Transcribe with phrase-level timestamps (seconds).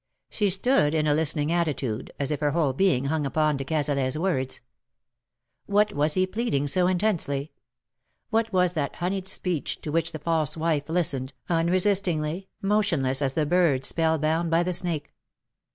[0.31, 4.17] She stood in a listening attitude, as if her whole being hung upon de Cazalet^s
[4.17, 4.61] words.
[5.67, 7.51] What was he pleading so intensely?
[8.31, 13.45] What was that honeyed speech, to which the false wife listened, unresistingly, motionless as the
[13.45, 15.13] bird spell bound by the snake.